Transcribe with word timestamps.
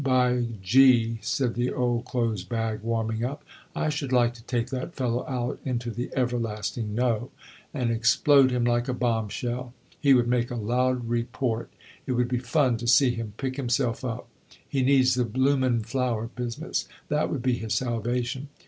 By 0.03 0.47
G,' 0.63 1.19
said 1.21 1.53
the 1.53 1.71
old 1.71 2.05
clothes 2.05 2.43
bag, 2.43 2.81
warming 2.81 3.23
up, 3.23 3.43
'I 3.75 3.89
should 3.89 4.11
like 4.11 4.33
to 4.33 4.41
take 4.43 4.71
that 4.71 4.95
fellow 4.95 5.23
out 5.29 5.59
into 5.63 5.91
the 5.91 6.09
Everlasting 6.15 6.95
No, 6.95 7.29
and 7.71 7.91
explode 7.91 8.49
him 8.49 8.63
like 8.65 8.87
a 8.87 8.95
bombshell; 8.95 9.75
he 9.99 10.15
would 10.15 10.27
make 10.27 10.49
a 10.49 10.55
loud 10.55 11.07
report; 11.07 11.69
it 12.07 12.13
would 12.13 12.29
be 12.29 12.39
fun 12.39 12.77
to 12.77 12.87
see 12.87 13.11
him 13.11 13.33
pick 13.37 13.57
himself 13.57 14.03
up. 14.03 14.27
He 14.67 14.81
needs 14.81 15.13
the 15.13 15.23
Blumine 15.23 15.85
flower 15.85 16.31
business; 16.35 16.87
that 17.09 17.29
would 17.29 17.43
be 17.43 17.53
his 17.59 17.75
salvation. 17.75 18.47